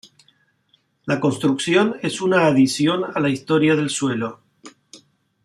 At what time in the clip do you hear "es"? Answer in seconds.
2.01-2.21